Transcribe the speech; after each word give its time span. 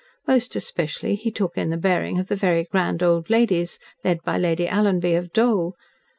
Most 0.25 0.55
especially, 0.55 1.13
he 1.13 1.29
took 1.29 1.55
in 1.59 1.69
the 1.69 1.77
bearing 1.77 2.17
of 2.17 2.27
the 2.27 2.35
very 2.35 2.63
grand 2.63 3.03
old 3.03 3.29
ladies, 3.29 3.77
led 4.03 4.23
by 4.23 4.35
Lady 4.39 4.65
Alanby 4.65 5.13
of 5.15 5.31
Dole. 5.31 5.75